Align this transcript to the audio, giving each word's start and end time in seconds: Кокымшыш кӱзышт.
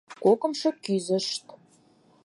Кокымшыш 0.23 0.75
кӱзышт. 0.83 1.45